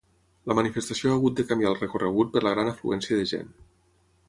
La 0.51 0.55
manifestació 0.59 1.11
ha 1.11 1.17
hagut 1.17 1.35
de 1.41 1.45
canviar 1.51 1.69
el 1.73 1.77
recorregut 1.83 2.33
per 2.37 2.45
la 2.47 2.55
gran 2.57 2.73
afluència 2.73 3.21
de 3.23 3.31
gent. 3.37 3.57